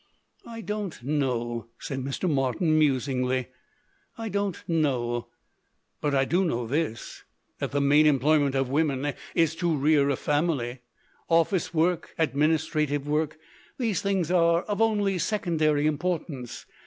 "I 0.47 0.61
don't 0.61 1.03
know," 1.03 1.67
said 1.77 1.99
Mr. 1.99 2.27
Martin, 2.27 2.75
musingly. 2.79 3.49
"I 4.17 4.29
don't 4.29 4.57
know. 4.67 5.27
But 6.01 6.15
I 6.15 6.25
do 6.25 6.43
know 6.43 6.65
this, 6.65 7.21
that 7.59 7.69
the 7.69 7.81
main 7.81 8.07
employment 8.07 8.55
of 8.55 8.67
woman 8.67 9.13
is 9.35 9.53
to 9.57 9.77
rear 9.77 10.09
a 10.09 10.15
family. 10.15 10.79
Office 11.29 11.71
work, 11.71 12.15
administrative 12.17 13.07
work 13.07 13.37
these 13.77 14.01
things 14.01 14.31
are 14.31 14.63
of 14.63 14.81
only 14.81 15.19
secondary 15.19 15.85
importance. 15.85 16.65